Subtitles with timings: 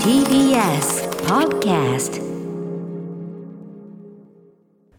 [0.00, 2.16] TBS Podcast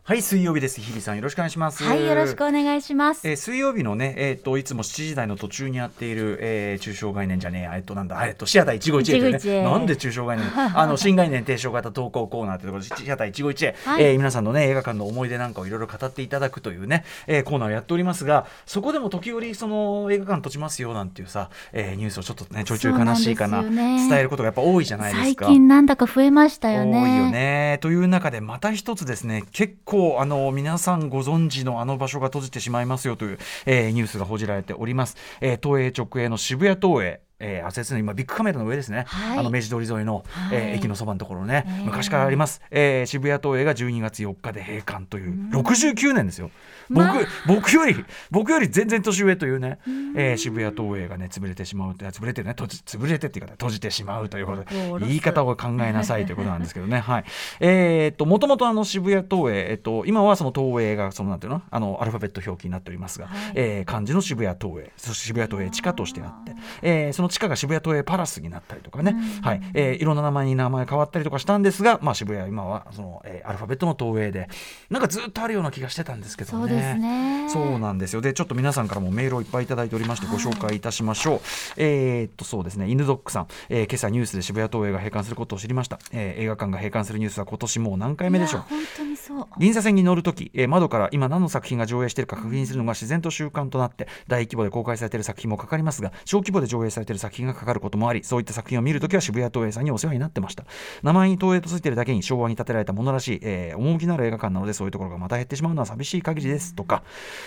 [0.08, 0.80] はい水曜日です。
[0.80, 1.84] 日比さんよろしくお願いします。
[1.84, 3.28] はい、よろしくお願いします。
[3.28, 10.48] えー水曜日のね、えー、といつも7時台の途中にやっている、えー、中小概念じゃねえや、えっとなんだ、えっとシアター一期一会ね、なんで中小概念、
[10.80, 14.04] あの新概念提唱型投稿コーナーということで、シアター一期一会、はい。
[14.06, 24.08] えー皆さんのね映画館の思い出なんかをいろいろ語っていただくというね、えーコーナーをやっておりますが、そこでも時折その映画館閉じますよなんていうさ、えーニュースをちょっとねちょいちょい悲しいかなね。
[24.08, 25.48] 伝えることがやっぱ多いじゃないです最か。
[25.48, 27.04] 近なんだか増えましたよね。
[27.04, 27.78] 多いよね。
[27.82, 35.18] という中でまた一つですね結構あの皆さんご存知のあの場所が閉じてしまいますよという、えーニュースが報じられております。
[35.42, 39.40] えー東映直営の渋谷東映えー、あ説の今ビッグカメラの上ですね、はい。
[39.40, 40.56] あの明治通り沿いの、はい。
[40.56, 41.72] えー駅のそばのところね、え。
[41.82, 46.52] ー昔からあります、えー渋谷東映が12月4日で閉館という69年ですよ、
[46.90, 47.14] まあ。
[47.14, 49.80] 僕僕より僕より全然年上というね、
[50.16, 57.00] えー渋谷東映がね潰れてしまう潰れてね閉じ潰れてっていうか閉じてしまうということで言い方を考えなさいということなんですけどね。
[57.00, 57.24] はい。
[57.60, 63.52] えーっともともとあの渋谷東映えっと今はその東映がそのなんていうのあのアルファベット表記になっておりますが、はい。
[63.56, 74.50] えー漢字の渋谷東映そして渋谷東映地下としてあって、えーその地下が渋谷東映パラスになったりとかね、はいえーいろんな名前に名前変わったりとかしたんですが、まあ、渋谷は今はその、えーアルファベットの東映で
[74.90, 76.60] なんかずっとあるような気がしてたんですけどね。
[76.60, 77.50] そうですね。
[77.50, 78.22] そうなんですよ。
[78.22, 81.40] で、ちょっと皆さんからもメールをいっぱいいただいておりまして、ご紹介いたしましょう。
[81.78, 86.00] えーっと、そうですね、犬ドックさん、えー今朝ニュースで渋谷東映が閉館することを知りました。
[86.12, 88.68] えー映画館が閉館するニュースは今年もう何回目でしょういや。
[88.70, 89.48] 本当にそう。
[89.60, 100.66] 銀座線に乗るとき、えー窓から今何の作品が上映しているか確認するのが自然と習慣となって大規模で公開されている作品もかかりますが小規模で上映されている作品がかかることもありそういった作品を見るときは渋谷東映さんにお世話になってました。
[101.04, 106.76] 名前に東映とついてるだけに昭和に建てられたものらしい、えー趣のある映画館なのでそういうところがまた減ってしまうのは寂しい限りです。
[106.76, 107.04] とか、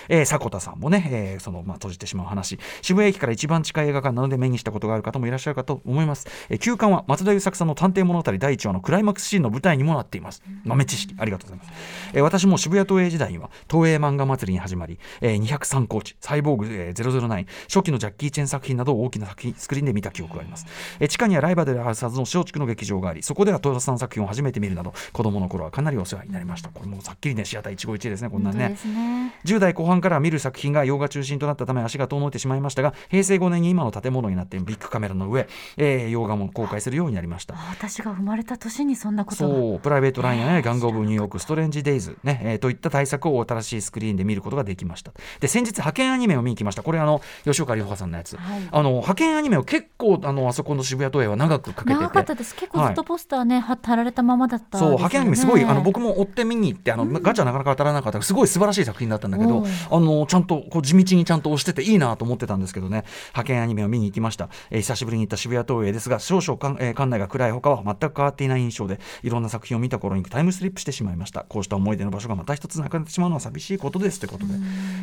[0.08, 2.58] えー迫田さんもね、えーそのまあ閉じてしまう話。
[2.82, 10.42] 渋谷駅から一番近い映画館なので目にしたことがある方もいらっしゃるかと思います、えー休館は松田優作さんの探偵物語第1話のクライマックスシーンの舞台にもなっています。
[10.64, 20.66] 豆知識ありがとうございます、えー私も渋谷東映時代には東映漫画祭りに始まり、えー203コーチサイボーグ、えー009初期のジャッキー・チェン作品など大きな作品スクリーンで見た記憶があります、
[20.98, 29.34] えー地下にはライバルであるはずの松竹の劇場がありそこでは戸田さん作品を初めて見るなど子供の頃はかなりお世話になりましたこれもうさっきりねシアター一期一会ですねこんなんねね。
[29.44, 39.54] 10代後半から見る作品が洋画中心となったため足が遠のいてしまいましたが平成5年に今の建物になっているビッグカメラの上、えー洋画も公開するようになりましたあ私が生まれた年にそんなことが。
[39.54, 45.12] そうプライベートラインや、ね、ガング・オブ・ニューヨーク、ストレンジ・デイズ、ねえーといった対策を新しいスクリーンで見ることができました。
[45.40, 46.82] で、先日、派遣アニメを見に来ました。
[46.82, 48.36] これ、あの、吉岡里帆さんのやつ。
[48.36, 52.00] はいあの、派遣アニメを結構、あの、あそこの渋谷東映は長くかけてて。
[52.00, 52.54] 長かったです。
[52.54, 54.88] 結構ずっとポスターね、は貼られたままだったそう。
[54.90, 59.64] 派遣アニメすごいあの僕も追って見に行ってあの、ガチャなかなか当たらなかったすごい素晴らしい作品だったんだけどうん。
[59.66, 63.04] あのちゃんとこう地道にちゃんと押してていいなと思ってたんですけどね。
[63.28, 71.44] 派遣アニメを見に行きました、えー久しぶりに行った渋谷東映ですが少々かん、えー館内が暗い他は全く変わっていない印象でいろんな作品を見た頃にタイムスリップしてしまいました。
[71.48, 74.54] こうした思い出の場所がまた一つなくなってしまうのは寂しいことですということで。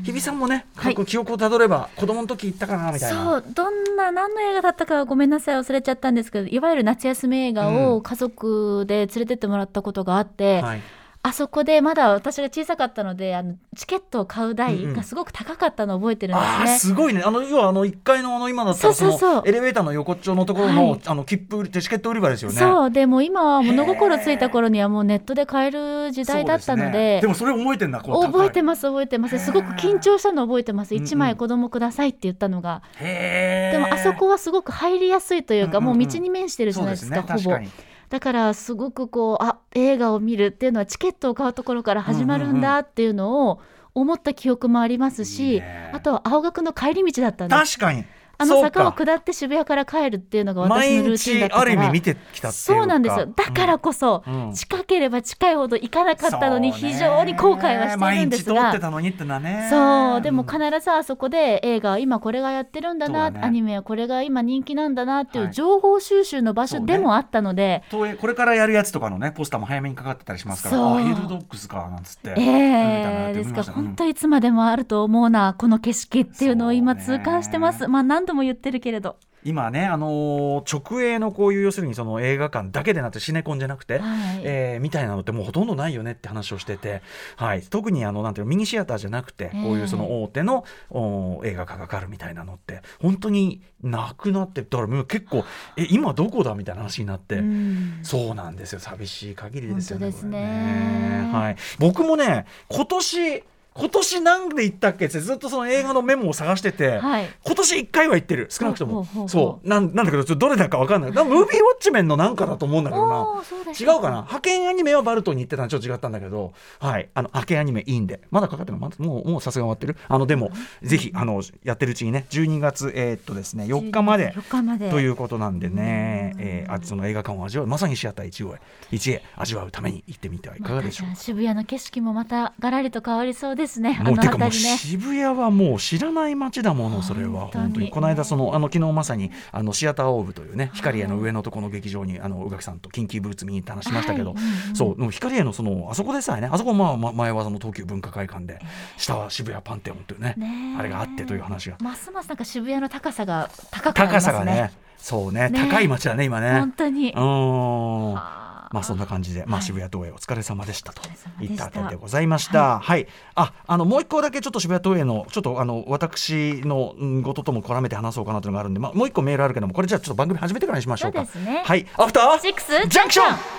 [0.03, 0.65] 日比さんもね、
[1.05, 3.23] 記憶をたどれば子供の時行ったかなみたいな。
[3.23, 10.81] そうどんな何の映画だったかごめんなさい忘れちゃったんですけどいわゆる夏休み映画を家族で連れてってもらったことがあって、はい。
[11.27, 14.95] あそこでまだ私が小さかったのであのチケットを買う代うんうん。
[14.95, 16.79] がすごく高かったのを覚えてるんですあーね。
[16.79, 17.21] すごいね。
[17.23, 19.33] あの要はあの1階のあの今だったらそのそうそう。
[19.35, 21.01] そうエレベーターの横っちょのところの,、はい。
[21.05, 22.57] あの切符売りチケット売り場ですよね。
[22.57, 27.15] そうでも今は物心ついた頃にはもうネットで買える時代だったのそうすね。
[27.15, 29.39] ででもそれ覚えてんだ覚えてまます覚えてます。
[29.39, 30.95] すごく緊張したの覚えてます。
[30.95, 31.07] うんうん。
[31.07, 37.53] 1枚子供くださいって言ったのが、でもあそこはすごく入りやすいというか、うんうんうんもう道に面してるじゃないですかほぼそうですね。
[37.55, 43.61] 確かにだからすごくこうあ映画を見るっていうのはチケットを買うところから始まるんだっていうのを
[43.93, 45.91] 思った記憶もありますし、いいね。
[45.93, 47.77] あとは青学の帰り道だったんです。
[47.77, 48.05] 確かに
[48.39, 51.61] あの坂を下って渋谷から帰るっていうのが私毎のルーティンだ日ったから。
[51.61, 52.77] ある意味見てきたっていうか。
[52.79, 53.25] そうなんですよ。
[53.25, 54.53] だからこそ、うん。
[54.53, 58.79] 近ければ近いほど行かなかったのに非常に後悔はしてるんですが。
[58.79, 59.67] たのにってのはね。
[59.69, 60.21] そう。
[60.21, 60.45] でもん。
[60.45, 63.39] 必ずあそこで映画今これがやってるんだなね。
[63.41, 65.49] アニメはこれが今人気なんだなっていはい。
[65.49, 70.77] う情報収集の場所でもあったので、東映これからやるやつとかのねポスターも早めにかかってたりしますから。
[70.77, 72.35] あヘルドッグスかなんつって。
[72.37, 79.17] ええですから本当いつまでもあると思うなこの景色っていうのを今痛感してます、まあ何度も言ってるけれど。
[79.43, 84.41] 今ね、あのー直営のこういう要するにその映画館だけでなくてシネコンじゃなくて、はい。
[84.43, 87.01] えーみたいなのってもうほとんどないよねって話をしてて、
[87.35, 95.45] はい、特にあのなんていうのミニシアターじゃなくてええこういうその大手の、お映画化がかかるみたいなのって本当になくなってだからもう結構
[95.77, 97.35] え今どこだみたいな話になって。
[97.35, 97.99] うん。
[98.03, 98.79] そうなんですよ。
[98.79, 101.29] 寂しい限りですよねね。
[101.31, 103.43] はい、僕もね今年
[103.77, 107.29] 今年なんで行ったっけってずっとその映画のメモを探してて、はい。
[107.45, 108.47] 今年1回は行ってる。
[108.49, 109.05] 少なくとも。
[109.27, 109.67] そう。
[109.67, 111.11] なんなんだけどちょっとどれだか分かんない。
[111.11, 111.47] ムービーウォッ
[111.79, 113.43] チメンのなんかだと思うんだけどな。
[113.79, 114.17] 違ょうかな。
[114.21, 117.09] 派遣アニメはバルトに行ってたのちょっと違ったんだけどはい。
[117.13, 118.21] あの派遣アニメいいんで。
[118.31, 119.95] まだかかってるのもうもうさすが終わってる。
[120.07, 120.51] あのでも
[120.81, 122.25] ぜひあのやってるうちにね。
[122.29, 124.31] 12月えーっとですね4日まで。
[124.31, 124.89] 4日まで。
[124.89, 127.67] ということなんでね、えーあその映画館を味わう。
[127.67, 128.59] まさにシアター一応へ。
[128.91, 131.09] 一へ味わうために行ってみてはいかがでしょうか。
[131.11, 133.97] ま渋谷の景色もまたガラリと変わりそうですね。
[133.99, 134.51] あのもうてかもう。
[134.51, 137.47] 渋谷はもう知らない街だものそれは。
[137.47, 137.89] 本当に。
[137.89, 144.35] この間そのあの昨日まさにあのシアターオーブというね光栄の上のとこの劇場にあの宇垣さんとキンキーブーツ見に行って話しましたけど、
[144.73, 148.59] そう光栄のそのあそこでさえねあそこまあま前はその東急文化会館で
[148.97, 150.35] 下は渋谷パンテオンというね
[150.77, 151.77] あれがあってという話が。
[151.79, 154.33] ますますなんか渋谷の高さが高くなり高ますね。
[154.33, 154.71] さがね。
[154.97, 155.49] そうね。
[155.49, 155.59] ね。
[155.69, 156.59] 高い街だね今ね。
[156.59, 157.11] 本当に。
[157.11, 158.13] うーん。
[158.13, 161.01] はあまあそんな感じで、まあはい渋谷東映お疲れ様でしたと
[161.41, 162.79] いったあたりでございました。
[162.79, 171.25] はい、あ、あのもう一個だけちょっと渋谷東映のちょっとあの私のうんこととも絡めて話そうかなというのがあるんで、まあもう一個メールあるけども、これじゃあちょっと番組始めてからにしましょうか。
[171.25, 173.57] そうねはい、アフターシックスジャンクション。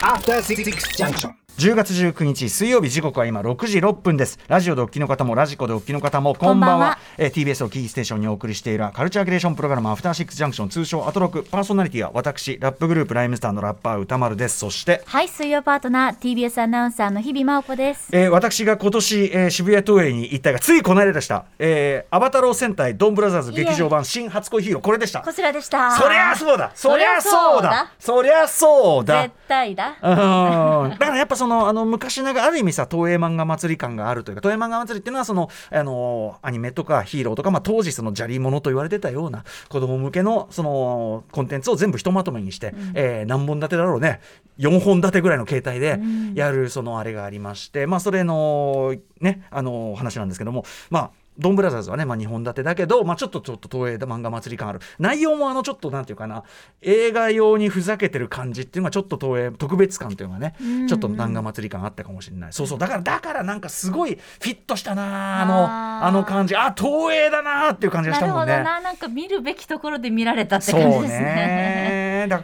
[0.00, 0.64] After Six
[0.96, 1.47] Junction.
[1.58, 4.38] 10月19日水曜日時刻は今6時6分です。
[4.46, 6.94] ラジオでお聞きの方もラジコでお聞きの方もこんばんは。
[7.16, 14.58] こんえー TBS をキーステーションにお送りしているカルチャーキュレーションプログラムアフターシックスジャンクション通称アトロクパーソナリティは私ラップグループライムスターのラッパー歌丸です。
[14.58, 18.08] そしてはい、水曜パートナー TBS アナウンサーの日々真央子です。
[18.12, 25.22] えー私が今年、えー渋谷東映に行ったがついこの間でした、えーアバタロー戦隊ドンブラザーズ劇場版新初恋ヒーローこれでした。
[25.22, 25.90] こちらでした。
[25.90, 26.70] そりゃそうだ。
[26.76, 27.92] そりゃそうだ。
[27.98, 29.22] そりゃそうだ。
[29.24, 29.96] 絶対だ。
[30.00, 30.90] うん。
[30.90, 44.20] だからやっぱそのあの昔ながらある意味さ東映漫画祭り感があるというか東映漫画祭りっていうのはそのあのアニメとかヒーローとか、まあ、当時その砂利物と言われてたような子供向けのそのコンテンツを全部ひとまとめにして、えー何本立てだろうね。
[44.58, 46.00] 4本立てぐらいの形態で
[46.34, 54.80] やるそのあれがありまして、まあそれのねあの話なんですけどもまあドンブラザーズはね、まあ、2本立てだけど、まあ、ちょっとちょっと東映漫画祭り感ある。
[54.98, 56.42] 内容もあのちょっとなんていうかな。
[56.82, 60.54] 映画用にふざけてる感じっていうのがちょっと東映特別感というのがね
[60.88, 62.52] ちょっと漫画祭り感あったかもしれない。
[62.52, 62.78] そうそう。
[62.78, 66.56] だからだからなんかすごいフィットしたなあのあの感じ。
[66.56, 68.52] あ東映だなっていう感じがしなるたもんね。
[68.54, 71.77] ほどな、なんか見るべきところで見られたって感じですね。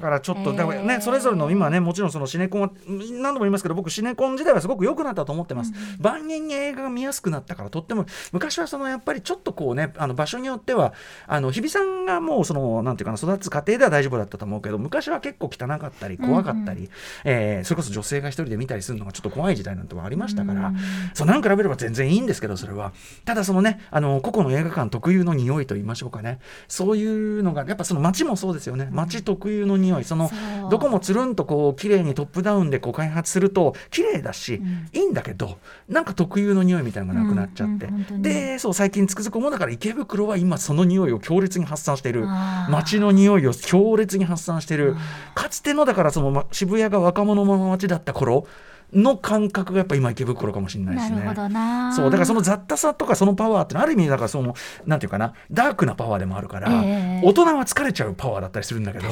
[0.05, 10.93] からちょっと、だからねえーそれぞれの今ねもちろんそのシネコンは何度も言いますけど僕シネコン時代はすごく良くなったと思ってます、万人に映画が見やすくなったからとっても昔はそのやっぱりちょっとこうねあの場所によっては
[11.27, 16.91] あの日比さんがもうそのなんていうかな育つ過程では大丈夫だったと思うけど昔は結構汚かったり怖かったり、
[17.25, 20.73] えーそれこそ女性が一人で見たりするのがちょっと怖い時代なんてもありましたから、
[21.15, 21.43] そうなん。
[21.43, 22.93] か比べれば全然いいんですけどそれは。
[23.25, 26.39] ただそのねあの個々の映画館特有の匂いと言いましょうかね。
[26.69, 28.89] そういうのがやっぱその街もそうですよね。
[28.91, 30.39] 街特有の匂いそのそう。
[30.71, 34.61] どこもつるんとこう綺麗にトップダウンでこう開発すると綺麗だし、
[34.93, 35.59] いいんだけど
[35.89, 37.89] なんか特有の匂いみたいなのがなくなっちゃって、
[38.19, 42.27] でそう最近つくづく思うだから池袋は今その匂いを強烈に発散している
[42.71, 44.97] 街の匂いを強烈に発散している
[45.35, 48.47] かつてのだからそのま渋谷が若者の街だった頃
[48.93, 51.17] の感覚がやっぱ今池袋かもしれないですね。
[51.17, 51.93] なるほどな。
[51.93, 54.55] そうだからその雑多さとかそのパワーってある意味だからその
[54.87, 57.27] なんていうかなダークなパワーでもあるから、ええ。
[57.27, 59.09] 大人は疲れちゃうパワーだったりするんだけど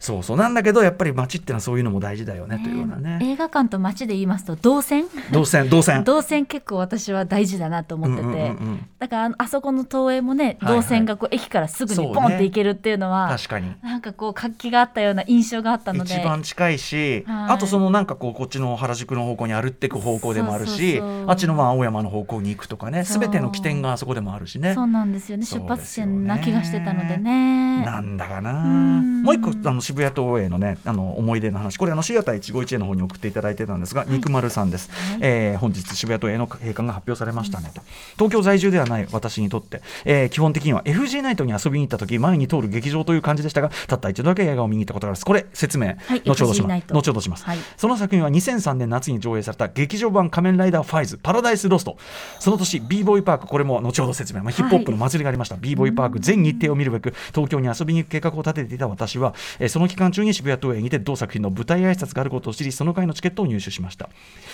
[0.00, 0.36] そうそう。
[0.36, 5.06] なんだけどやっぱり街ってのはそういうのも大事だよねというようなね映画館と街で言いますと動線？
[5.32, 6.04] 動線動線。
[6.04, 8.86] 動 線結構私は大事だなと思ってて、うんうんうんうん。
[8.98, 10.82] だからあそこの東映もねはいはい。
[10.82, 13.74] 動線がこう駅からすぐにポンって行けるっていうのは、確かに。
[13.82, 16.14] なんかこう活気があったような印象があったので。
[16.14, 17.52] 一番近いし、はい。
[17.54, 23.20] あとそのなんかこうこっちの原宿の方向に歩っていく方向でもあるしあっちのまあ青山の方向に行くとかねそう。
[23.20, 24.74] 全ての起点があそこでもあるしね。
[24.74, 25.46] そうなんですよね。
[25.46, 27.84] 出発点な気がしてたのでね。
[27.84, 28.52] なんだかな。
[28.64, 29.22] うん。
[29.22, 31.76] もう一個あの渋谷東映のねあの思い出の話。
[31.78, 34.90] これあのシアター151への方に送っていただいてたんですが、肉丸さんです、
[35.20, 37.80] えー本日渋谷東映の閉館が発表されましたねと。
[38.14, 45.24] 東京在住ではない私にとって、えー基本的には FG ナイトに遊びに行った時前に通る劇場という感じでしたがたった一度だけ映画を見に行ったことがあります。
[45.24, 46.22] これ説明、はい。
[46.24, 46.84] 後ほどします。
[46.92, 47.58] 後ほどします、はい。
[47.76, 51.96] その作品は2003年夏に上映された劇場版仮面ライダーファイズパラダイスロスト
[52.40, 64.08] その年 b ボーイパークこれも後ほど説明、まあ、ヒップホップの祭りがありました、b ボーイパーク全日程を見るべく東京に遊びに行く計画を立てていた私は、えーその期間中に渋谷東映にて同作品の舞台挨拶があることを知りその回のチケットを入手しました。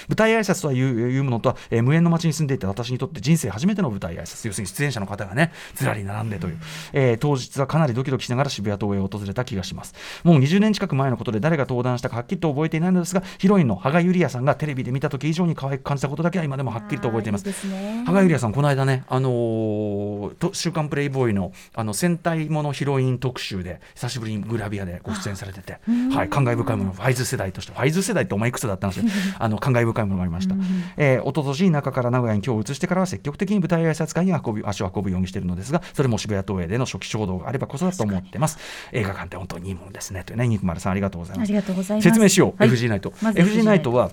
[0.08, 4.46] 舞台挨拶とはいういうものとは、えー無縁の街に住んでいた私にとって人生初めての舞台挨拶。
[4.46, 6.58] 要するに出演者の方がねずらり並んでという、
[6.92, 9.94] えー当日はかなりドキドキしながら渋谷東映を訪れた気がします。
[10.24, 17.48] もう20年近く前のことで誰が登壇したかはっきりと覚えていないのですがヒロインの羽賀ゆりやさんがテレビで見た時以上に可愛く感じたことだけは今でもはっきりと覚えています。
[17.48, 18.04] いすね。
[18.06, 25.78] 羽賀ゆりやさんこの間ね、あのーと週刊プレイボーイのあの戦隊ものヒロイン特集で久しぶりにグラビアでご出演されてて、
[26.14, 29.06] はい、感慨深いものファイズ世代としてファイズ世代ってお前いくつだったんですよ。
[29.38, 30.54] あの感慨深いものがありました、
[30.96, 38.58] えー、一昨年中から名古屋に今日移してからは積極的に舞台挨拶会に運び足を運ぶようにしているのですがそれも渋谷東映での初期衝動があればこそだと思ってます。
[38.92, 40.24] 映画館って本当にいいものですね。
[40.24, 41.48] というね肉丸さんありがとうございます。
[41.48, 42.04] ありがとうございます。
[42.04, 44.10] 説明しよう、はい FG ナイト、まず FG ナイトは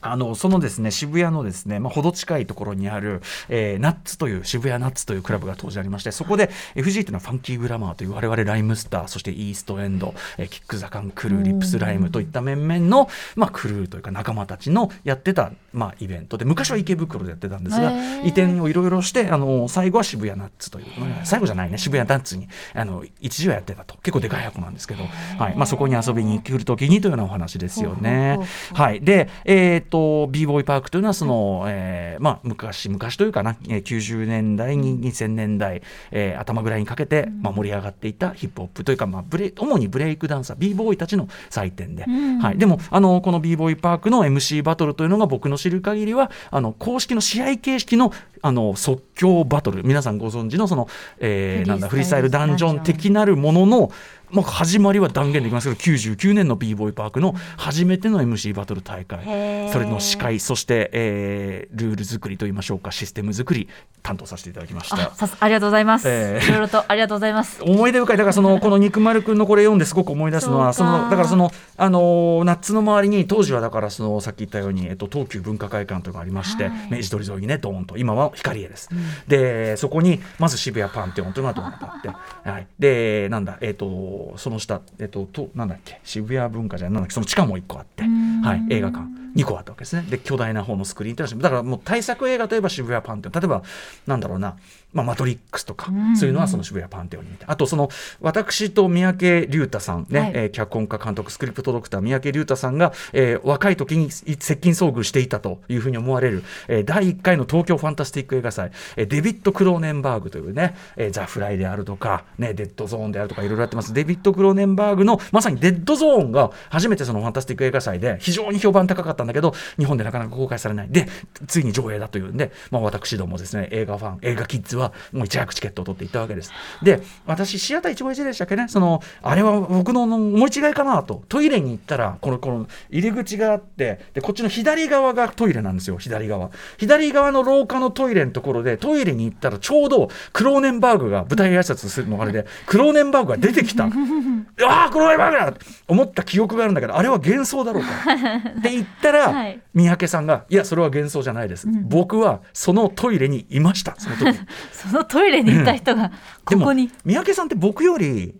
[0.00, 17.92] あのそのですね渋谷のですね、まあ、ほど近いところにある、えーナッツという渋谷ナッツというクラブが当時ありましてそこで FG というのはファンキーグラマーという我々ライムスターそしてイーストエンド、えーキック・ザ・カン・クルーリップス・ライムといった面々の、まあ、クルーというか仲間たちのやってた、まあ、イベントで昔は池袋でやってたんですが
[18.22, 20.86] 移転をいろいろしてあの最後は渋谷ナッツという
[21.24, 23.96] 最後じゃないね渋谷ナッツにあの一時はやってたと。
[24.02, 25.04] 結構でかい箱なんですけど、
[25.38, 25.56] はい。
[25.56, 28.38] まあ、そこに遊びに来る時にというようなお話ですよね。
[28.72, 42.38] はい、で、えー、と b ボーイパークというのはその、えーまあ、昔昔というかな、えー90年代に2000年代、えー頭ぐらいにかけて、まあ、盛り上がっていたヒップホップというか、まあ、ブレ主にブレイクダンサー b ボーイたちの祭典で、ん。
[42.38, 49.84] はい、でもあのこの b ボーイパークの MC バトルというのが僕の知る限りはあの公式の試合形式のあの即興バトル。
[49.84, 53.92] 皆さんご存知のその、えーなんだフリースタイルダンジョン的なるものの
[54.32, 55.74] まあ、始まりは断言できます。
[55.74, 59.70] けど99年の b ボーイパークの初めての MC バトル大会。
[59.72, 62.92] それの司会そして、えールール作りといいましょうか。
[62.92, 63.68] システム作り
[64.02, 64.96] 担当させていただきました。
[64.96, 65.48] あ。
[65.48, 66.48] りがとうございます、えー。
[66.48, 67.62] いろいろとありがとうございます。
[67.62, 68.16] 思い出深い。
[68.16, 76.72] だからそのこの肉丸くんのこれ読んですごく思い出すのはそのだからそのあのーナッツの周りに当時はだからそのさっき言ったように、えっと、東急文化会館というのがありまして、はい。
[76.90, 77.96] 明治通り沿いにねドーンと。
[77.96, 78.88] 今は光栄です、
[79.28, 86.00] でそこにまず渋谷パンテオンというのがドーンとあって、はい、でなんだえっ、とその下えっ、ととなんだっけ？
[86.04, 87.14] 渋谷文化じゃなんだっけ？
[87.14, 88.40] その地下も1個あって、ん。
[88.42, 89.04] はい、映画館。
[89.36, 90.04] 2個あったわけですね。
[90.10, 93.32] で巨大な方のスクリーンだからもう大作映画といえば渋谷パンテオン。
[93.32, 93.62] 例えば
[94.06, 94.56] なんだろうな、
[94.92, 96.16] まあ、マトリックスとか、うん。
[96.16, 97.44] そういうのはその渋谷パンテオンに見て。
[97.46, 97.90] あとその
[98.20, 100.32] 私と三宅龍太さんね、はい。
[100.34, 110.74] えー脚本家監督スクリプトドクター三宅龍太さんが、えー若い時に接近遭遇していたというふうに思われる、えー第1回の東京ファンタスティック映画祭、えーデビッド・クローネンバーグというね、
[111.12, 113.92] ザ・フライであるとか、ね、デッドゾーンであるとかいろいろやってます。
[113.92, 120.88] デビッド・クローネンバーグのまさにデッドゾーンが初めてそのファンタスティック映画祭で非常に評判高かったんだけど日本でなかなか公開されない。
[120.90, 121.08] で
[121.46, 126.52] ついに上映だというんで、まあ、私どもですね映画ファン映画キッズはもう一躍チケットを取っていったわけです。
[126.82, 128.68] で私シアター一期一でしたっけね？
[128.68, 131.22] そのあれは僕の思い違いかなと。
[131.28, 136.50] トイレに行ったらこのこの入り口があってでこっちの左側がトイレなんですよ左側。
[136.78, 143.84] 左側の廊下のトイレのところでトに行ったらちょうどクローネンバーグが舞台挨拶するのがあれで クローネンバーグが出てきた。
[144.66, 147.88] ああクローネンバーグだと思った記憶があるんだけどあれは幻想だろうか。
[148.58, 149.60] って言ったら、はい。
[149.74, 154.38] 三宅さんが「いやそれは幻想じゃないです、僕はそのトイレにいましたその時。
[154.72, 156.10] そのトイレに行った人が
[156.44, 158.34] ここに、三宅さんって僕より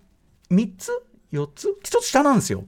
[0.50, 0.90] 3つ
[1.32, 2.64] ？4つ？1つ下なんですよ。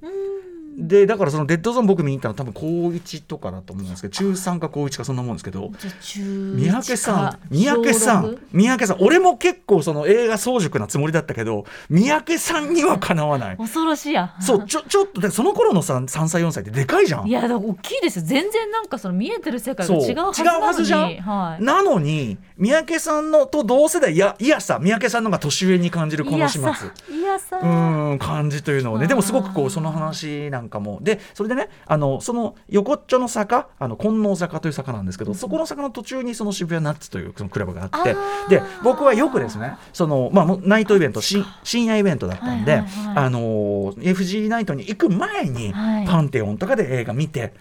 [0.74, 13.56] でだからそのデッドゾーン僕見に行ったの多分高1とかだと思うんですけど中3か高1かそんなもんですけど三宅さん三宅さ小ん三宅さん俺も結構その映画早熟なつもりだったけど三宅さんにはかなわない。
[13.58, 17.28] 六恐ろしいやそうちょちょっとでその頃のさ3歳4歳ってでかいじゃん。
[17.28, 18.24] いや大きいですよ。
[18.24, 20.58] 全然なんかその見えてる世界が違うはずなのに。
[20.58, 21.16] 違うはずじゃん。
[21.16, 21.64] はい。
[21.64, 26.68] なのに三宅さんのと同世代いやいやさ三宅さんのが年上に感じるこの始末。
[27.14, 29.06] いやさうーん感じというのをね。
[29.06, 38.16] でもすごくこうその話なんかもでそれでねあのその横っちょの坂あの金能坂という坂なんですけどそこの坂の途中にその渋谷ナッツというそのクラブがあって
[38.48, 43.24] で僕はよくですねその、まあ、ナイトイベント深深夜イベントだったんで、はいはいはい。
[43.26, 43.40] あの
[43.94, 46.06] FG ナイトに行く前にはい。
[46.06, 47.52] パンテオンとかで映画見て。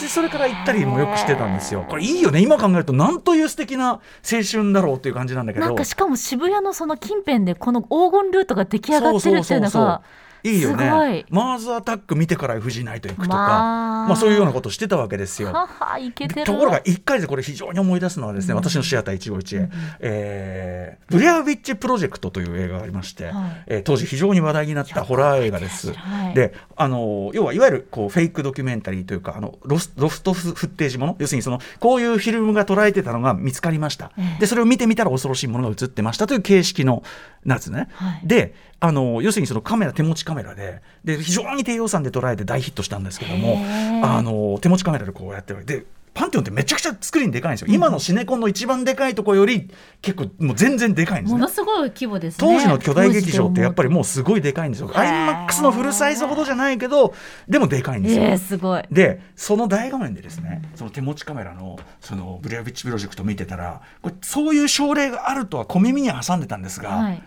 [0.00, 1.86] でそれから行ったりもよくしてたんですよ。
[1.88, 2.42] これいいよね。
[2.42, 5.66] 今考えるとなんという素敵な青春だろうっていう感じなんだけど。
[5.66, 10.02] なんかしかも渋谷のその近辺でこの黄金ルートが出来上がってるっていうのが
[10.42, 10.84] いいよね。
[11.14, 11.26] い。
[11.30, 14.08] マーズアタック見てから FG ナイト行くとか、まあ。
[14.08, 15.52] まあ、そういうようなことしてたわけですよ。
[15.52, 15.98] はは
[16.44, 19.68] ところが1回でこれ非常に思い出すのはですね、私のシアター一期一会、
[20.00, 23.64] えーブレアウィッチプロジェクトという映画がありまして、はい。
[23.66, 25.92] えー当時非常に話題になったホラー映画です。
[25.92, 34.40] はいであの要はいわゆるこうフェイクドキュメンタリーというかあのロスロフトフッテージもの要するにそのこういうフィルムが捉えてたのが見つかりました、ええ。
[34.40, 37.02] でそれを見てみたら恐ろしいものが映ってましたという形式の
[37.44, 37.88] なんですね。
[37.92, 38.20] はい。
[38.24, 43.56] であの要するにそのカメラ手持ちカメラでで非常に低予算で捉えて大ヒットしたんですけども
[44.04, 45.84] あの手持ちカメラでこうやってるで
[46.18, 49.70] パンテオンってめちゃくちゃスクリーンでかいんですよ、今のシネコンの一番でかいところより
[50.02, 51.38] 結構もう全然でかいんですね。
[51.38, 52.46] ものすごい規模ですね。
[52.54, 54.88] 当時の巨大劇場ってやっぱりももうすごいでかいんですよ。
[54.88, 55.46] へー。
[55.46, 57.14] IMAX のフルサイズほどじゃないけど
[57.48, 58.82] でもでかいんですよ、えー、すごい。
[58.90, 67.22] でその大画面でですねその手持ちカメラのそのブレアビッチプロジェクト見てたらこれそういう症例があるとは小耳には挟んでたんですが、はい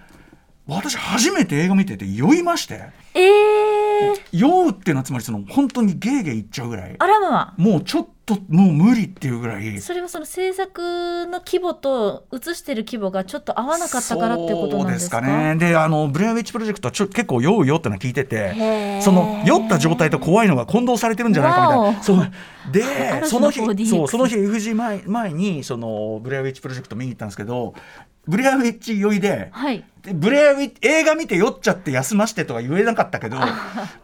[0.72, 2.90] 私初めて映画見てて酔いまして。
[3.14, 6.96] えー、酔うっていうのはつまりその本当にゲーゲーいっちゃうぐらい。
[6.98, 9.82] あらまもうちょっともう無理っていうぐらい。
[9.82, 15.18] それはその制作の規模と映してる規模がちょっと合わなかったからってことなんですか？
[15.20, 15.56] そうですかね。
[15.58, 19.02] であのブレアウィッチプロジェクトはちょ結構酔うよってのは聞いてへてー。
[19.02, 22.04] その酔った状態と怖いのが混同されてるんじゃないかみたいな。
[22.04, 22.32] そうあ
[22.72, 27.74] でその日 4DX そうその日 FG 前前にそのブレアウィッチプロジェクト見に行ったんですけど
[28.28, 29.84] ブレアウィッチ酔いではい。
[30.04, 33.38] でブレアウィッチ映画見て酔っちゃって休ましてとは言えなかったけど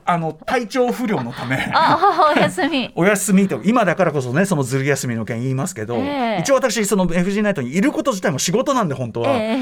[0.05, 2.91] あの体調不良のためあお休み。
[2.95, 6.39] お休みと今だからこそねそのずる休みの件言いますけど、ええ。
[6.41, 9.59] 一応私その FG ナイトにいること自体も仕事なんで本当は、え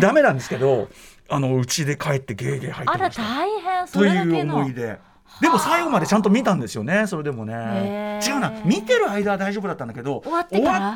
[0.00, 0.88] ダメなんですけど
[1.28, 3.22] あのうちで帰ってゲーゲー入ってあらました。
[3.22, 3.86] 大変。
[3.86, 4.56] そというれだけの。
[4.56, 4.98] 思いで。
[5.40, 7.06] でも最後までちゃんと見たんですよね。
[7.06, 8.20] それでもね。
[8.26, 8.52] 違うな。
[8.64, 10.48] 見てる間は大丈夫だったんだけど終わっ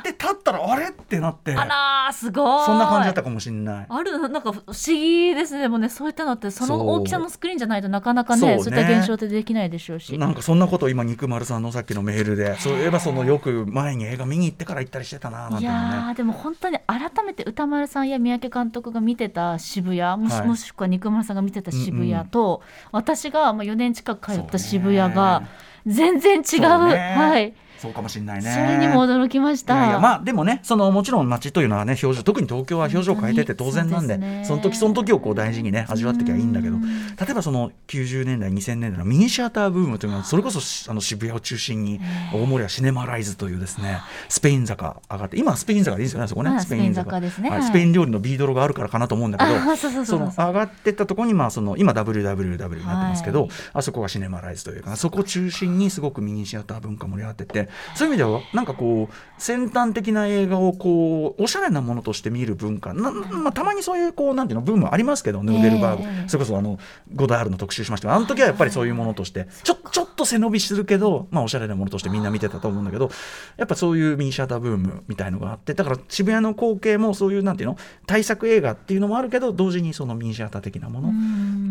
[0.03, 1.55] て立ったらあれってなって。
[1.55, 2.67] あらーすごい。
[2.67, 3.87] そんな感じだったかもしれない。
[3.89, 5.61] あるなんか不思議ですね。
[5.63, 10.17] でもねそういったのってその大きさのスクリーンじゃないとなかなかねそういった現象ってできないでしょうし。
[10.17, 12.59] なんかそんなことを今肉丸さんのさっきのメールで。
[12.59, 20.49] そういえばそのよく前に映画見に行ってから行ったりしてたななんていいやーでも本当に改めて歌丸さんや三宅監督が見てた渋谷もし,、はい。
[20.49, 25.47] もしくは肉丸さんが見てた渋谷と、私がまあ4年近く通った渋谷がね
[25.87, 26.45] 全然違う。
[26.45, 27.15] そうね。
[27.17, 28.51] はい、そうかもしれないね。
[28.51, 29.75] それにも驚きました。
[29.75, 34.45] いやいやまあでもねそのもちろん街というのはね表情特に東京は表情を変えてて当然なんでそうですね。
[34.45, 42.01] その時その時をこう大事にね味わってきゃいいんだけどうん例えばその90年代2000年代のミニシアターブームというのはそれこそしあの渋谷を中心に
[42.33, 46.51] 大森はシネマライズというですねスペイン坂上がって今はスペイン坂でいいですよねそこね。
[46.51, 47.21] まあスペイン坂。
[47.21, 47.51] ですね。
[47.63, 50.21] スペイン料理のビードロがあるからかなと思うんだけどあそうそうそうそう。
[50.21, 53.51] の上がってったところにまあその今 WWW になってますけど、はい。
[53.75, 62.93] あそこがシネマライズというかそこを中心にすごくミニシアター文化盛り上がっててそういう意味ではなんかこう先端的な映画をこうおしゃれなものとして見る文化。
[62.93, 66.79] な、まあ、たまにそういうこうなんていうのブームありますけどヌーデルバーグ、ええそれこそあの
[67.15, 73.11] ゴダールの特集しましたがあの時はやっぱりそういうものとしてちょちょっと背伸びするけど、まあ、おしゃれなものとしてみんな見てたと思うんだけど
[73.57, 81.09] やっぱそういうミニシアターブームみたいのがあってだから渋谷の光景もそういうなんていうの大作映画っていうのもあるけど同時にそのミニシアター的なもの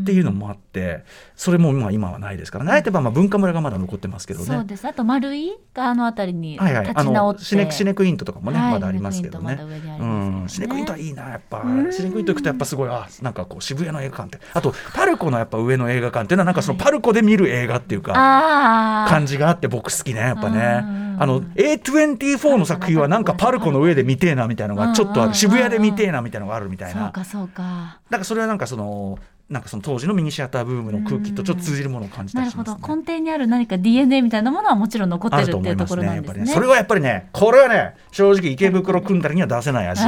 [0.02, 1.04] っていうのもあって
[1.36, 2.72] それもまあ今はないですからね。
[2.72, 4.46] あえてばまあ文化村がまだ残ってますけどね。
[4.46, 4.86] そうです。
[4.86, 9.60] あと丸いがあの辺りに立ち直って、のシネシネクイントとかもね、はいまだありますけどね。
[10.48, 11.62] シネクイントはいいなやっぱ。
[11.62, 14.46] うんシネクイント行くとやっぱすごいあなんかこう渋谷の映画館って。
[14.54, 20.82] あとパルコのやっぱ上の映画館っていうのはなんかそのパルコで見る映画っていうかああ感じがあって僕好きねやっぱね。
[21.04, 32.88] うんあの A24 の作品はなんかパルコの上で見てえなみたいなのがちょっとあうんる渋谷で見てえなみたいなのがあるみたいなそうかそうかだからそれはなんかそのなんかその当時のミニシアターブームの空気とちょっと通じるものを感じたなるほりしますね。
[32.88, 36.44] ど根底にある何か DNA みたいなものはもちろん残ってあるっていところねやっぱりね。
[36.44, 40.04] なんですねそれはやっぱりねこれはね正直池袋組んだりには出せない味。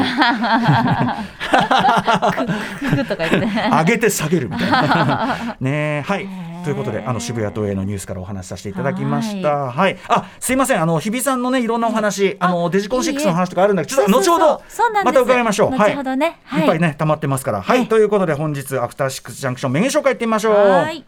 [3.71, 5.58] 上げて下げるみたいな。
[5.60, 6.50] ねえはい。
[6.63, 9.71] ということであの渋谷東映のニュースからお話しさせていただきました。
[9.71, 9.97] はい。
[10.08, 14.62] あすいませんあの日比さんのねいろんなお話あのデジコン6の話とかあるんだけどちょっと後ほど
[15.04, 15.71] また伺いましょう。
[15.71, 15.91] はい。
[15.91, 17.62] 後ほどねはいいっぱいね溜まってますから。
[17.62, 17.80] はい。
[17.80, 20.56] はいということで本日アフターシックスジャンクションメニュー紹介いってみましょう。
[20.56, 21.04] はい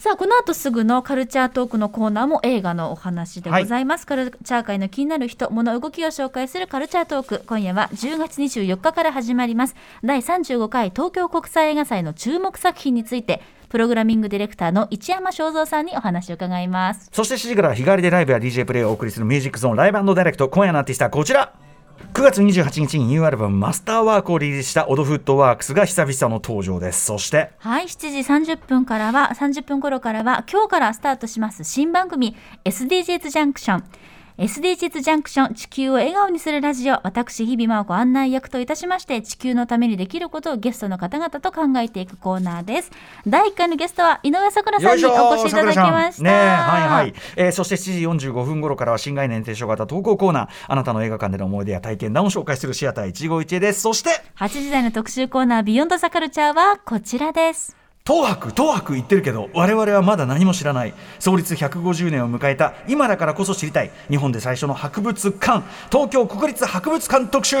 [0.00, 17.08] さあこの後すぐのカルチャートークのコーナーも映画のお話でございます、カルチャー界の気になる人物動きを紹介するカルチャートーク今夜は10月24日から始まります第35回東京国際映画祭の注目作品についてプログラミングディレクターの一山正蔵さんにお話を伺います。
[17.12, 21.54] そして7時から日帰りでライブや DJ プレイをお送りするミュージックゾーンライブダイレクト今夜のアーティストはこちら。
[22.12, 27.04] 9月28日にニューアルバム「マスターワーク」をリリースしたオドフットワークスが久々の登場です。
[27.06, 27.52] そして。
[27.58, 33.84] はい7時30分からは30分頃からは今日からスタートします新番組 SDGs ジャンクション
[34.40, 42.90] SDGs ジャンクション地球を笑顔にするラジオ私日々真央子案内役といたしまして地球のためにできることをゲストの方々と考えていくコーナーです。
[43.26, 46.22] 第1回のゲストは井上咲楽さんにお越しいただきました。
[46.22, 50.48] ねはいはい、えーそして7時45分頃からは新概念提唱型投稿コーナー。
[50.68, 53.82] あなたの映画館での思い出や体験談を紹介するシアター一期一会です。
[53.82, 57.79] そして8時台の特集コーナービヨンドザカルチャーはこちらです
[58.10, 60.94] 東博東博言ってるけど我々はまだ何も知らない。
[61.20, 63.92] 創立150年を迎えた今だからこそ知りたい。
[64.08, 65.62] 日本で最初の博物館。
[65.92, 67.56] 東京国立博物館特集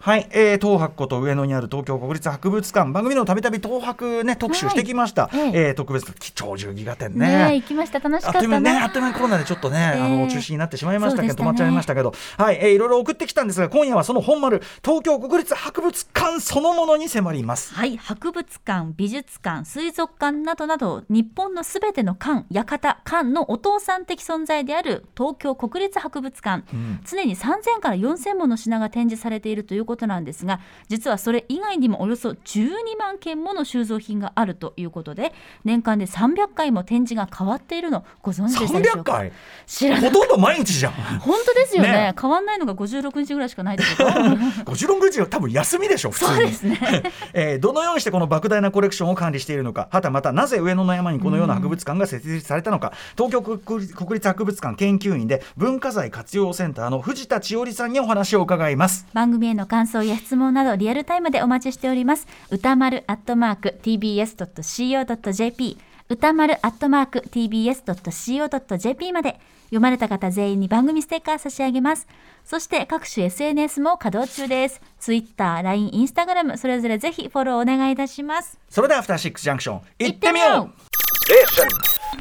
[0.00, 2.92] はい、えー、東博こと上野にある東京国立博物館。
[2.92, 5.68] 番組でもたびたび東博ね特集してきました、はいえ。
[5.68, 7.56] えー特別貴重重ギガ展ね。
[7.56, 11.40] 行きました楽しかったあっという間にね、あなっという間にコロナでちょっとね、えあのえ中止になってしまいましたけど、ね。
[11.40, 17.74] 止まっちゃいましたけど、はい、えーいろいろ送ってきたんですが、今夜はその本丸、東京国立博物館そのものに迫ります。
[17.74, 27.00] はい、博物館、美術館、水族館などなど、日本のすべての館、館、館のお父さん的存在である東京国立博物館、ん。
[27.04, 35.32] 常に3000から4000もの品が展示されているということなんですが実はそれ以外にもおよそ12万件もの収蔵品があるということで
[35.64, 39.12] 年間で300回も展示が変わっているのご存知でしたでしょ300うか？
[39.14, 39.32] 回？
[39.66, 40.92] 知らほとんど毎日じゃん。
[40.92, 41.92] 本当ですよね。
[41.92, 44.72] ね変わんないのが56日ぐらいしかないってこと？
[44.72, 46.30] 56日は多分休みでしょ普通に。
[46.34, 46.78] そうですね。
[47.32, 49.88] えーどのようにしてこの莫大なコレクションを管理しているのか？
[49.90, 59.06] はたまたなぜ上野の山にこのような博物館が設立されたのか、東京国立国立博物館研究員で文化財活用センターの藤田千織さんにお話を伺います。
[59.12, 62.26] 番組への感想や質問などリアルタイムでお待ちしております。
[62.50, 69.38] 歌丸アットマーク tbs.co.jp 歌丸アットマーク tbs.co.jp まで。
[69.68, 72.06] 読まれた方全員に番組ステッカー差し上げます。
[72.44, 74.80] そして各種 SNS も稼働中です。
[74.98, 78.58] Twitter、LINE、Instagram それぞれぜひフォローお願いいたします。
[78.70, 80.88] それではアフターシックスジャンクション行ってみよう。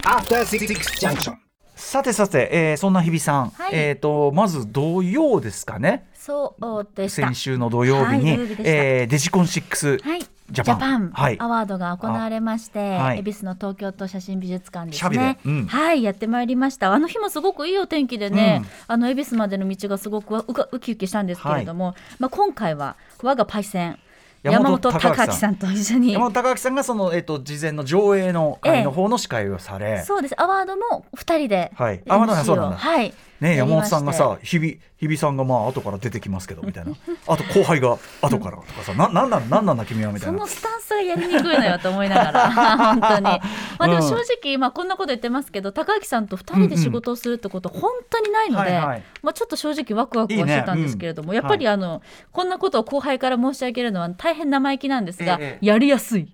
[0.04, 1.47] After Six Junction.
[1.78, 3.72] さてさて、えーそんな日比さん、はい。
[3.74, 6.10] えっ、とまず土曜ですかね。
[6.14, 10.20] そうでした先週の土曜日に、はいえーデジコン6、はい、
[10.52, 11.12] ジャパン。
[11.12, 11.40] はい。
[11.40, 13.20] アワードが行われまして、はい。
[13.20, 15.40] 恵比寿の東京都写真美術館ですね。
[15.46, 15.66] で、うん。
[15.68, 16.92] はいやってまいりました。
[16.92, 24.00] あの日もすごくいいお天気でね、あの恵比寿までの道がすごくうかウキウキしたんですけれども、まあ今回は我がパイセン
[24.44, 26.14] 山山本本隆明さんと一緒に。
[26.14, 30.42] 山本隆明さんがその、えっと事前の上映の会の方の司会をされ、そうです。
[30.42, 32.02] アワードも二人ではい。
[32.08, 32.76] アワードはそうなんだ。
[32.76, 36.94] をはいね、山本さんがさ日比日比さんがまあ後から出てきますけどみたいな。
[37.28, 40.40] あと後輩が後からとかさななんなんなんなんだ君はみたいな。
[40.40, 43.24] そのスタンスがやりにくいのよと思いながら 本当に。
[43.24, 43.42] ま
[43.80, 49.04] あでも正直、まあこんなこと言ってますけど高木さんと二人で仕事をするってこと本当にないので、はいはい。
[49.22, 55.66] まあちょっと正直ワクワクはしてたんですけれどもやっぱりあの、こんなことを後輩から申し上げるのは大変生意気なんですが、ええ。
[55.66, 56.28] やりやすい。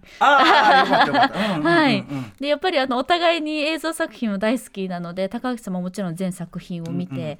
[2.39, 7.37] やっぱりあのお互いに映像作品を大好きなので高木さんももちろん全作品を見て、うんうん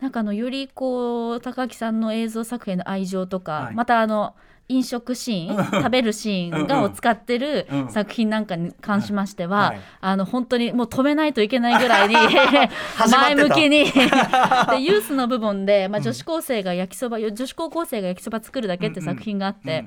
[0.00, 3.74] なんかあのよりこう高木さんの映像作品への愛情とか、はい。
[3.74, 4.34] またあの
[4.68, 9.80] 飲食シーン食べるシーンがを使ってるうん作品なんかに関しましては、はい。
[10.00, 12.16] あの本当にもう止めないといけないぐらいに
[13.10, 13.84] 前向きに。
[13.94, 19.84] でユースの部分で、まあ、女子高生が焼きそば、女子高校生が焼きそば作るだけって作品があって、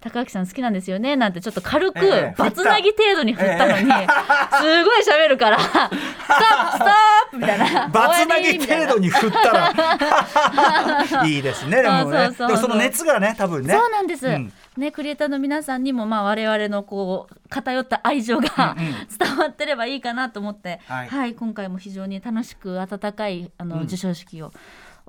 [0.00, 2.34] 高木さん好きなんですよねなんてちょっと軽くええ。
[2.36, 6.88] バツナギ程度に振ったのに、すごい喋るから「ストップストッ
[7.32, 7.88] プ!」みたいな。
[7.88, 11.24] バツナギ程度にに振ったら。
[11.26, 12.04] いいですねでもね。
[12.04, 13.74] そうそうそうでもその熱がね多分ね。
[13.74, 14.52] そうなんです、うん。
[14.76, 18.76] ねクリエイターの皆さんにもまあ我々のこう偏った愛情が、
[19.18, 24.52] 伝わってればいいかなと思って、ははいい、今回も非常に楽しく温かいあの、授賞式を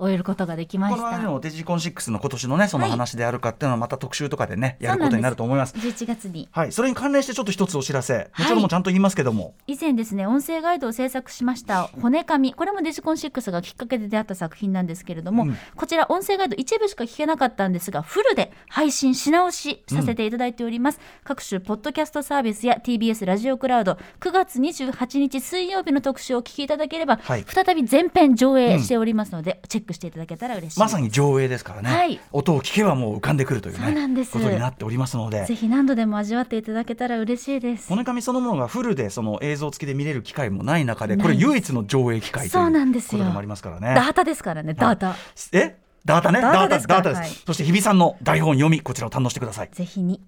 [0.00, 1.02] 終えることができました。
[1.02, 5.72] このあのデジコン6の今年のねそのはい話であるかっていうのはまた特集とかでねやることになると思います。
[5.72, 6.48] そうなんです11月に。
[6.50, 6.72] はい。
[6.72, 8.14] それに関連してちょっと一つお知らせ。
[8.14, 8.28] はい。
[8.38, 15.56] もちろんもちゃんと言いますけども、以前ですね音声ガイドを制作しました骨紙これもデジコン6がきっかけで出会った作品なんですけれども、うん。
[15.76, 27.44] こちら音声ガイド一部しか聞けなかったんですがフルで配信し直しさせていただいております、各種ポッドキャストサービスや TBS ラジオクラウド9月28日水曜日の特集をお聞きいただければ、はい。
[27.46, 32.20] 再び全編上映しておりますので、チェックしていただけたら嬉しいまさに上映ですからね、はい。
[32.32, 34.36] 音を聞けばもう浮かんでくるというそうなんです。
[34.36, 35.44] ねことになっておりますので。
[35.44, 37.88] ぜひ何度でも味わっていただけたら嬉しいです。
[37.88, 43.10] 骨紙そのものがフルでその映像付きで見れる機会もない中でこれ唯一の上映機会とそうなんいうですよ。
[43.12, 43.94] ことでもありますからね。
[43.94, 44.74] ダータですからね。
[44.74, 45.16] ダータ、
[45.52, 45.76] え？
[46.04, 46.40] ダータね？
[46.40, 46.94] ダータですか？
[46.94, 47.08] ダータ。
[47.10, 47.30] です、はい。
[47.46, 49.70] そして日比さんの台本読みこちらを堪能してください。
[49.72, 50.22] ぜひに。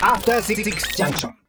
[0.00, 0.64] After Six
[0.96, 1.41] Junction.